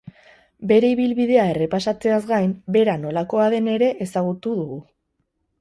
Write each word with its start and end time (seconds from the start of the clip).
Bere 0.71 0.87
ibilbidea 0.93 1.43
errepasatzeaz 1.49 2.19
gain, 2.31 2.57
bera 2.79 2.97
nolakoa 3.05 3.47
den 3.57 3.71
ere 3.77 3.91
ezagutu 4.07 4.57
dugu. 4.63 4.83